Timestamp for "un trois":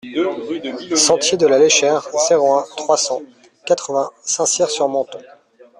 2.55-2.97